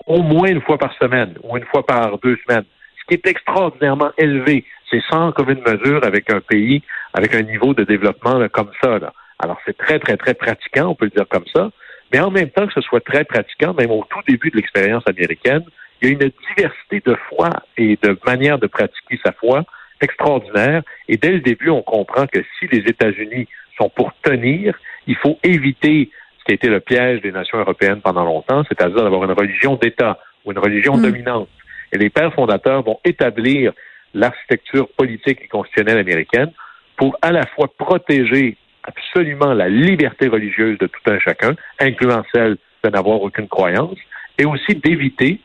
au 0.05 0.21
moins 0.21 0.49
une 0.49 0.61
fois 0.61 0.77
par 0.77 0.93
semaine 0.97 1.35
ou 1.43 1.57
une 1.57 1.65
fois 1.65 1.85
par 1.85 2.17
deux 2.19 2.37
semaines, 2.45 2.65
ce 2.99 3.05
qui 3.07 3.13
est 3.13 3.27
extraordinairement 3.27 4.11
élevé. 4.17 4.65
C'est 4.89 5.01
sans 5.09 5.31
commune 5.31 5.61
mesure 5.65 6.03
avec 6.03 6.29
un 6.31 6.41
pays 6.41 6.83
avec 7.13 7.33
un 7.35 7.41
niveau 7.41 7.73
de 7.73 7.83
développement 7.83 8.39
comme 8.49 8.71
ça. 8.81 8.99
Alors 9.39 9.57
c'est 9.65 9.77
très, 9.77 9.99
très, 9.99 10.17
très 10.17 10.33
pratiquant, 10.33 10.87
on 10.87 10.95
peut 10.95 11.05
le 11.05 11.11
dire 11.11 11.27
comme 11.29 11.45
ça. 11.53 11.69
Mais 12.11 12.19
en 12.19 12.31
même 12.31 12.49
temps 12.49 12.67
que 12.67 12.73
ce 12.73 12.81
soit 12.81 13.03
très 13.03 13.23
pratiquant, 13.23 13.73
même 13.73 13.91
au 13.91 14.05
tout 14.09 14.19
début 14.27 14.49
de 14.49 14.57
l'expérience 14.57 15.03
américaine, 15.07 15.63
il 16.01 16.07
y 16.07 16.11
a 16.11 16.13
une 16.13 16.31
diversité 16.55 17.01
de 17.05 17.15
foi 17.29 17.49
et 17.77 17.97
de 18.01 18.17
manière 18.25 18.57
de 18.57 18.67
pratiquer 18.67 19.19
sa 19.23 19.31
foi 19.31 19.63
extraordinaire. 20.01 20.81
Et 21.07 21.17
dès 21.17 21.31
le 21.31 21.41
début, 21.41 21.69
on 21.69 21.83
comprend 21.83 22.25
que 22.25 22.39
si 22.59 22.67
les 22.71 22.79
États-Unis 22.79 23.47
sont 23.77 23.89
pour 23.89 24.11
tenir, 24.23 24.77
il 25.07 25.15
faut 25.15 25.37
éviter 25.43 26.09
ce 26.39 26.45
qui 26.45 26.51
a 26.51 26.55
été 26.55 26.67
le 26.69 26.79
piège 26.79 27.21
des 27.21 27.31
nations 27.31 27.59
européennes 27.59 28.01
pendant 28.01 28.25
longtemps, 28.25 28.63
c'est-à-dire 28.67 29.03
d'avoir 29.03 29.23
une 29.23 29.31
religion 29.31 29.75
d'État 29.75 30.19
ou 30.43 30.51
une 30.51 30.59
religion 30.59 30.97
hmm. 30.97 31.03
dominante. 31.03 31.49
Et 31.91 31.97
les 31.97 32.09
pères 32.09 32.33
fondateurs 32.33 32.83
vont 32.83 32.99
établir 33.05 33.73
l'architecture 34.13 34.89
politique 34.97 35.39
et 35.43 35.47
constitutionnelle 35.47 35.99
américaine 35.99 36.51
pour 36.97 37.15
à 37.21 37.31
la 37.31 37.45
fois 37.45 37.67
protéger 37.77 38.57
absolument 38.83 39.53
la 39.53 39.69
liberté 39.69 40.27
religieuse 40.27 40.77
de 40.77 40.87
tout 40.87 41.11
un 41.11 41.19
chacun, 41.19 41.55
incluant 41.79 42.23
celle 42.33 42.57
de 42.83 42.89
n'avoir 42.89 43.21
aucune 43.21 43.47
croyance, 43.47 43.97
et 44.37 44.45
aussi 44.45 44.75
d'éviter 44.75 45.39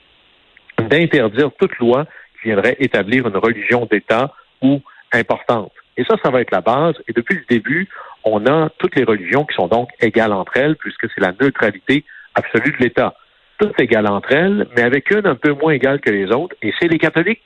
d'interdire 0.78 1.50
toute 1.59 1.76
loi 1.78 2.07
qui 2.40 2.49
viendrait 2.49 2.76
établir 2.81 3.26
une 3.26 3.37
religion 3.37 3.87
d'État 3.90 4.33
ou 4.62 4.81
importante. 5.12 5.73
Et 5.97 6.05
ça, 6.05 6.16
ça 6.23 6.31
va 6.31 6.40
être 6.40 6.50
la 6.50 6.61
base. 6.61 6.95
Et 7.09 7.12
depuis 7.12 7.37
le 7.37 7.45
début, 7.49 7.88
on 8.25 8.47
a 8.47 8.69
toutes 8.78 8.97
les 8.97 9.05
religions 9.05 9.45
qui 9.45 9.55
sont 9.55 9.69
donc 9.69 9.88
égales 10.00 10.33
entre 10.33 10.57
elles, 10.57 10.76
puisque 10.76 11.09
c'est 11.14 11.21
la 11.21 11.33
neutralité 11.40 12.05
absolue 12.35 12.73
de 12.73 12.85
l'État. 12.85 13.14
Toutes 13.59 13.81
égales 13.81 14.07
entre 14.07 14.33
elles, 14.33 14.66
mais 14.76 14.83
avec 14.83 15.11
une 15.11 15.26
un 15.26 15.35
peu 15.35 15.52
moins 15.52 15.73
égale 15.73 16.00
que 16.00 16.11
les 16.11 16.31
autres, 16.31 16.55
et 16.61 16.75
c'est 16.78 16.88
les 16.88 16.99
catholiques. 16.99 17.43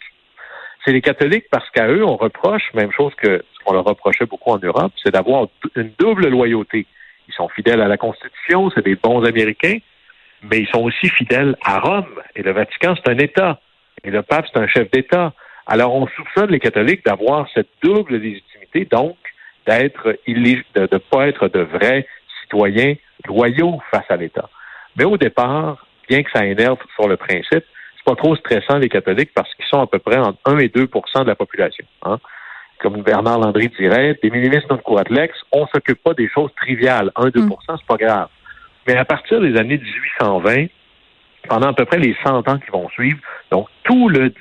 C'est 0.85 0.93
les 0.93 1.03
catholiques 1.03 1.47
parce 1.51 1.69
qu'à 1.71 1.89
eux, 1.89 2.05
on 2.05 2.17
reproche, 2.17 2.63
même 2.75 2.93
chose 2.93 3.15
que 3.17 3.45
ce 3.53 3.65
qu'on 3.65 3.75
leur 3.75 3.85
reprochait 3.85 4.27
beaucoup 4.27 4.51
en 4.51 4.59
Europe, 4.59 4.93
c'est 5.03 5.13
d'avoir 5.13 5.49
une 5.77 5.93
double 5.99 6.29
loyauté. 6.29 6.87
Ils 7.29 7.35
sont 7.35 7.49
fidèles 7.49 7.81
à 7.81 7.89
la 7.89 7.97
Constitution, 7.97 8.71
c'est 8.75 8.85
des 8.85 8.97
bons 8.97 9.25
Américains, 9.25 9.79
mais 10.43 10.59
ils 10.59 10.69
sont 10.69 10.83
aussi 10.83 11.09
fidèles 11.09 11.57
à 11.63 11.81
Rome. 11.81 12.21
Et 12.35 12.43
le 12.43 12.53
Vatican, 12.53 12.95
c'est 12.97 13.11
un 13.11 13.19
État. 13.19 13.61
Et 14.05 14.11
le 14.11 14.23
pape, 14.23 14.47
c'est 14.53 14.59
un 14.59 14.67
chef 14.67 14.91
d'État. 14.91 15.33
Alors, 15.67 15.95
on 15.95 16.07
soupçonne 16.09 16.51
les 16.51 16.59
catholiques 16.59 17.05
d'avoir 17.05 17.47
cette 17.55 17.69
double 17.83 18.17
légitimité, 18.17 18.87
donc 18.91 19.17
d'être 19.67 20.17
de 20.27 20.81
ne 20.81 20.99
pas 20.99 21.29
être 21.29 21.49
de 21.49 21.61
vrais 21.61 22.07
citoyens 22.43 22.95
loyaux 23.27 23.81
face 23.91 24.07
à 24.09 24.17
l'État. 24.17 24.49
Mais 24.97 25.05
au 25.05 25.19
départ, 25.19 25.87
bien 26.09 26.23
que 26.23 26.31
ça 26.33 26.45
énerve 26.47 26.79
sur 26.95 27.07
le 27.07 27.17
principe, 27.17 27.65
pas 28.11 28.17
trop 28.17 28.35
stressant 28.37 28.79
les 28.79 28.89
catholiques 28.89 29.31
parce 29.35 29.53
qu'ils 29.55 29.67
sont 29.67 29.81
à 29.81 29.87
peu 29.87 29.99
près 29.99 30.19
entre 30.19 30.39
1 30.45 30.59
et 30.59 30.69
2% 30.69 31.23
de 31.23 31.29
la 31.29 31.37
population. 31.37 31.85
Hein. 32.03 32.19
Comme 32.81 33.03
Bernard 33.03 33.39
Landry 33.39 33.69
dirait, 33.79 34.19
des 34.23 34.31
minimis 34.31 34.59
non 34.69 34.81
lex, 35.11 35.37
on 35.53 35.67
s'occupe 35.69 36.03
pas 36.03 36.15
des 36.15 36.29
choses 36.29 36.51
triviales. 36.57 37.13
1-2 37.17 37.43
mm. 37.43 37.55
c'est 37.69 37.87
pas 37.87 37.97
grave. 37.97 38.29
Mais 38.87 38.97
à 38.97 39.05
partir 39.05 39.41
des 39.41 39.57
années 39.57 39.79
1820, 39.79 40.67
pendant 41.49 41.69
à 41.69 41.73
peu 41.73 41.85
près 41.85 41.99
les 41.99 42.17
100 42.25 42.49
ans 42.49 42.59
qui 42.59 42.71
vont 42.73 42.89
suivre, 42.89 43.21
donc 43.53 43.69
tout 43.85 44.09
le, 44.09 44.33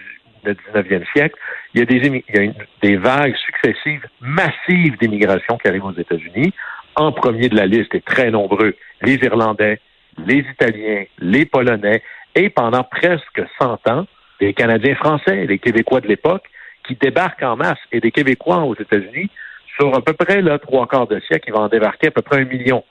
19e 0.46 1.06
siècle, 1.12 1.36
il 1.74 1.82
y 1.82 1.84
a, 1.84 1.86
des, 1.86 2.08
il 2.08 2.36
y 2.36 2.48
a 2.48 2.52
des 2.82 2.96
vagues 2.96 3.36
successives 3.36 4.08
massives 4.22 4.98
d'immigration 4.98 5.58
qui 5.58 5.68
arrivent 5.68 5.86
aux 5.86 5.94
États-Unis. 5.94 6.54
En 6.96 7.12
premier 7.12 7.50
de 7.50 7.56
la 7.56 7.66
liste, 7.66 7.94
et 7.94 8.02
très 8.02 8.32
nombreux, 8.32 8.76
les 9.02 9.16
Irlandais, 9.16 9.80
les 10.26 10.40
Italiens, 10.40 11.04
les 11.20 11.46
Polonais, 11.46 12.02
et 12.36 12.50
pendant 12.50 12.84
presque 12.84 13.42
100 13.60 13.88
ans, 13.88 14.06
les 14.40 14.54
Canadiens 14.54 14.96
français, 14.96 15.46
les 15.46 15.60
Québécois 15.60 16.02
de 16.02 16.08
l'époque, 16.08 16.46
qui 16.88 16.96
débarquent 16.96 17.44
en 17.44 17.56
masse, 17.56 17.80
et 17.92 18.00
des 18.00 18.12
Québécois 18.12 18.60
aux 18.60 18.76
États-Unis, 18.76 19.30
sur 19.78 19.96
à 19.96 20.02
peu 20.02 20.14
près 20.14 20.42
là, 20.42 20.60
trois 20.60 20.88
quarts 20.88 21.08
de 21.08 21.20
siècle, 21.22 21.50
ils 21.50 21.54
vont 21.54 21.62
en 21.62 21.68
débarquer 21.68 22.08
à 22.08 22.12
peu 22.12 22.22
près 22.22 22.42
un 22.42 22.46
million. 22.46 22.84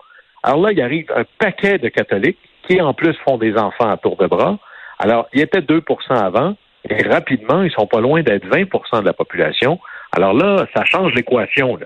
Alors 0.43 0.61
là, 0.61 0.73
il 0.73 0.81
arrive 0.81 1.11
un 1.15 1.25
paquet 1.39 1.79
de 1.79 1.89
catholiques 1.89 2.39
qui, 2.67 2.81
en 2.81 2.95
plus, 2.95 3.15
font 3.25 3.39
des 3.39 3.57
enfants 3.57 3.91
à 3.91 3.97
tour 3.97 4.17
de 4.17 4.27
bras. 4.27 4.59
Alors, 4.99 5.29
il 5.33 5.41
était 5.41 5.61
2% 5.61 5.83
avant, 6.13 6.57
et 6.89 7.03
rapidement, 7.03 7.63
ils 7.63 7.73
sont 7.73 7.87
pas 7.87 8.01
loin 8.01 8.23
d'être 8.23 8.47
20% 8.47 9.01
de 9.01 9.07
la 9.07 9.13
population. 9.13 9.81
Alors 10.13 10.33
là, 10.33 10.67
ça 10.75 10.85
change 10.85 11.13
l'équation. 11.15 11.79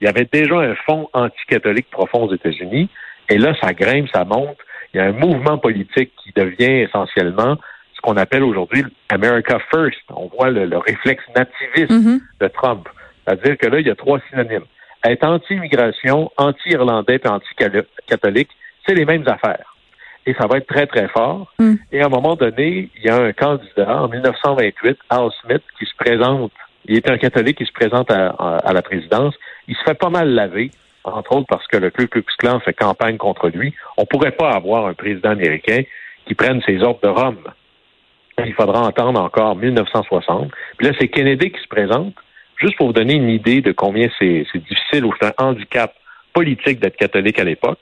Il 0.00 0.06
y 0.06 0.08
avait 0.08 0.28
déjà 0.30 0.56
un 0.56 0.74
fonds 0.86 1.08
anticatholique 1.12 1.90
profond 1.90 2.24
aux 2.24 2.34
États-Unis, 2.34 2.88
et 3.28 3.38
là, 3.38 3.54
ça 3.62 3.72
grimpe, 3.72 4.08
ça 4.12 4.24
monte. 4.24 4.58
Il 4.92 4.98
y 4.98 5.00
a 5.00 5.06
un 5.06 5.12
mouvement 5.12 5.58
politique 5.58 6.12
qui 6.22 6.32
devient 6.34 6.82
essentiellement 6.82 7.56
ce 7.94 8.00
qu'on 8.00 8.16
appelle 8.16 8.42
aujourd'hui 8.42 8.84
America 9.10 9.58
First. 9.72 10.00
On 10.08 10.26
voit 10.26 10.50
le, 10.50 10.76
réflexe 10.78 11.22
nativiste 11.36 11.92
mm-hmm. 11.92 12.20
de 12.40 12.48
Trump. 12.48 12.88
C'est-à-dire 13.24 13.58
que 13.58 13.66
là, 13.68 13.80
il 13.80 13.86
y 13.86 13.90
a 13.90 13.94
trois 13.94 14.20
synonymes. 14.30 14.64
Être 15.04 15.24
anti-immigration, 15.24 16.30
anti-irlandais 16.36 17.20
et 17.24 17.28
anti-catholique, 17.28 18.50
c'est 18.86 18.94
les 18.94 19.04
mêmes 19.04 19.26
affaires. 19.28 19.76
Et 20.26 20.34
ça 20.34 20.46
va 20.46 20.58
être 20.58 20.66
très, 20.66 20.86
très 20.86 21.08
fort. 21.08 21.52
Mm. 21.58 21.74
Et 21.92 22.02
à 22.02 22.06
un 22.06 22.08
moment 22.08 22.36
donné, 22.36 22.90
il 22.96 23.04
y 23.04 23.08
a 23.08 23.16
un 23.16 23.32
candidat 23.32 24.02
en 24.02 24.08
1928, 24.08 24.98
Al 25.08 25.30
Smith, 25.42 25.62
qui 25.78 25.86
se 25.86 25.94
présente. 25.96 26.52
Il 26.86 26.96
est 26.96 27.08
un 27.08 27.18
catholique 27.18 27.58
qui 27.58 27.66
se 27.66 27.72
présente 27.72 28.10
à, 28.10 28.28
à 28.28 28.72
la 28.72 28.82
présidence. 28.82 29.34
Il 29.68 29.76
se 29.76 29.82
fait 29.82 29.94
pas 29.94 30.10
mal 30.10 30.28
laver 30.30 30.70
entre 31.04 31.36
autres 31.36 31.46
parce 31.48 31.66
que 31.66 31.76
le 31.76 31.90
Ku 31.90 32.08
Klux 32.08 32.24
Klan 32.38 32.60
fait 32.60 32.72
campagne 32.72 33.16
contre 33.16 33.48
lui, 33.48 33.74
on 33.96 34.02
ne 34.02 34.06
pourrait 34.06 34.32
pas 34.32 34.50
avoir 34.50 34.86
un 34.86 34.94
président 34.94 35.30
américain 35.30 35.82
qui 36.26 36.34
prenne 36.34 36.60
ses 36.62 36.82
ordres 36.82 37.00
de 37.02 37.08
Rome. 37.08 37.44
Il 38.44 38.54
faudra 38.54 38.82
entendre 38.82 39.20
encore 39.20 39.56
1960. 39.56 40.50
Puis 40.78 40.86
là, 40.86 40.94
c'est 40.98 41.08
Kennedy 41.08 41.50
qui 41.50 41.60
se 41.60 41.68
présente. 41.68 42.14
Juste 42.56 42.76
pour 42.76 42.88
vous 42.88 42.92
donner 42.92 43.14
une 43.14 43.28
idée 43.28 43.60
de 43.60 43.72
combien 43.72 44.08
c'est 44.18 44.44
difficile 44.54 45.04
ou 45.04 45.12
c'est 45.20 45.28
un 45.28 45.46
handicap 45.46 45.94
politique 46.32 46.80
d'être 46.80 46.96
catholique 46.96 47.38
à 47.38 47.44
l'époque, 47.44 47.80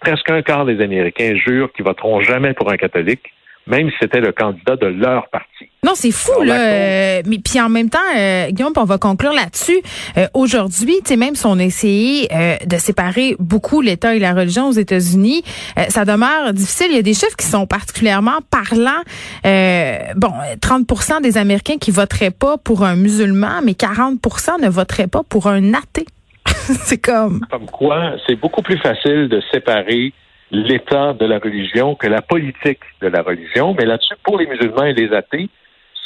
presque 0.00 0.30
un 0.30 0.42
quart 0.42 0.64
des 0.64 0.80
Américains 0.80 1.34
jurent 1.34 1.72
qu'ils 1.72 1.84
voteront 1.84 2.20
jamais 2.22 2.54
pour 2.54 2.70
un 2.70 2.76
catholique 2.76 3.32
même 3.70 3.88
si 3.90 3.96
c'était 4.00 4.20
le 4.20 4.32
candidat 4.32 4.76
de 4.76 4.86
leur 4.86 5.28
parti. 5.28 5.70
Non, 5.84 5.92
c'est 5.94 6.10
fou 6.10 6.42
là. 6.42 6.60
Euh, 6.60 7.22
mais 7.24 7.38
puis 7.38 7.60
en 7.60 7.68
même 7.68 7.88
temps, 7.88 7.98
euh, 8.16 8.50
Guillaume, 8.50 8.72
on 8.76 8.84
va 8.84 8.98
conclure 8.98 9.32
là-dessus. 9.32 9.80
Euh, 10.18 10.26
Aujourd'hui, 10.34 10.96
tu 11.02 11.10
sais, 11.10 11.16
même 11.16 11.34
si 11.34 11.46
on 11.46 11.58
a 11.58 11.62
essayé 11.62 12.28
euh, 12.34 12.56
de 12.66 12.76
séparer 12.76 13.36
beaucoup 13.38 13.80
l'État 13.80 14.14
et 14.14 14.18
la 14.18 14.34
religion 14.34 14.68
aux 14.68 14.72
États-Unis, 14.72 15.42
ça 15.88 16.04
demeure 16.04 16.52
difficile. 16.52 16.88
Il 16.90 16.96
y 16.96 16.98
a 16.98 17.02
des 17.02 17.14
chiffres 17.14 17.36
qui 17.36 17.46
sont 17.46 17.66
particulièrement 17.66 18.38
parlants. 18.50 19.02
bon, 20.16 20.32
30% 20.60 21.22
des 21.22 21.38
Américains 21.38 21.78
qui 21.78 21.90
voteraient 21.90 22.30
pas 22.30 22.58
pour 22.58 22.84
un 22.84 22.96
musulman, 22.96 23.60
mais 23.64 23.72
40% 23.72 24.60
ne 24.60 24.68
voteraient 24.68 25.06
pas 25.06 25.22
pour 25.28 25.46
un 25.46 25.72
athée. 25.74 26.06
c'est 26.46 26.98
comme. 26.98 27.40
Comme 27.50 27.66
quoi, 27.66 28.12
c'est 28.26 28.36
beaucoup 28.36 28.62
plus 28.62 28.78
facile 28.78 29.28
de 29.28 29.40
séparer 29.52 30.12
l'état 30.50 31.12
de 31.12 31.26
la 31.26 31.38
religion 31.38 31.94
que 31.94 32.06
la 32.06 32.22
politique 32.22 32.80
de 33.00 33.08
la 33.08 33.22
religion. 33.22 33.74
Mais 33.78 33.84
là-dessus, 33.84 34.14
pour 34.24 34.38
les 34.38 34.46
musulmans 34.46 34.84
et 34.84 34.92
les 34.92 35.12
athées, 35.12 35.48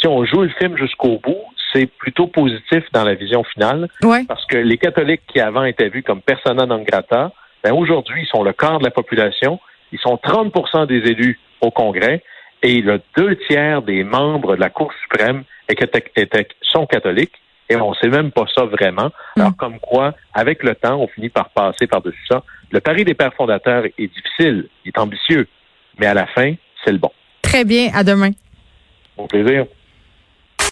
si 0.01 0.07
on 0.07 0.25
joue 0.25 0.43
le 0.43 0.51
film 0.51 0.77
jusqu'au 0.77 1.19
bout, 1.19 1.45
c'est 1.73 1.87
plutôt 1.87 2.27
positif 2.27 2.85
dans 2.93 3.05
la 3.05 3.15
vision 3.15 3.43
finale. 3.45 3.89
Parce 4.29 4.45
que 4.47 4.57
les 4.57 4.79
catholiques 4.79 5.23
qui 5.27 5.41
avant 5.41 5.65
étaient 5.65 5.89
vus 5.89 6.03
comme 6.03 6.21
persona 6.21 6.67
non 6.67 6.83
grata, 6.83 7.33
ben 7.63 7.73
aujourd'hui, 7.73 8.23
ils 8.23 8.29
sont 8.29 8.43
le 8.43 8.53
quart 8.53 8.79
de 8.79 8.85
la 8.85 8.91
population. 8.91 9.59
Ils 9.93 9.99
sont 9.99 10.19
30% 10.23 10.87
des 10.87 11.11
élus 11.11 11.39
au 11.61 11.71
Congrès 11.71 12.23
et 12.63 12.81
le 12.81 13.01
deux 13.17 13.37
tiers 13.49 13.83
des 13.83 14.05
membres 14.05 14.57
de 14.57 14.61
la 14.61 14.71
Cour 14.71 14.93
suprême 15.03 15.45
sont 16.63 16.87
catholiques 16.87 17.35
et 17.69 17.77
on 17.77 17.91
ne 17.91 17.95
sait 17.97 18.09
même 18.09 18.31
pas 18.31 18.45
ça 18.55 18.65
vraiment. 18.65 19.11
Alors, 19.37 19.51
mm. 19.51 19.57
comme 19.57 19.79
quoi, 19.81 20.15
avec 20.33 20.63
le 20.63 20.75
temps, 20.75 21.01
on 21.01 21.09
finit 21.09 21.31
par 21.31 21.51
passer 21.51 21.87
par-dessus 21.87 22.27
ça. 22.29 22.43
Le 22.71 22.81
pari 22.81 23.05
des 23.05 23.15
pères 23.15 23.35
fondateurs 23.35 23.85
est 23.87 24.07
difficile, 24.07 24.69
il 24.85 24.89
est 24.89 24.99
ambitieux, 24.99 25.47
mais 25.99 26.07
à 26.07 26.15
la 26.15 26.27
fin, 26.27 26.55
c'est 26.85 26.93
le 26.93 26.99
bon. 26.99 27.11
Très 27.43 27.65
bien. 27.65 27.91
À 27.95 28.03
demain. 28.03 28.31
Au 29.17 29.27
plaisir. 29.27 29.67